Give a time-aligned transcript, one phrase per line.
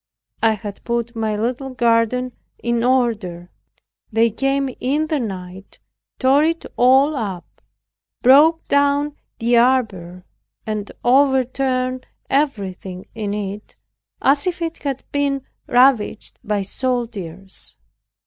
[0.41, 3.51] I had put my little garden in order.
[4.11, 5.77] They came in the night,
[6.17, 7.61] tore it all up,
[8.23, 10.25] broke down the arbor,
[10.65, 13.75] and overturned everything in it,
[14.23, 17.75] as if it had been ravaged by soldiers.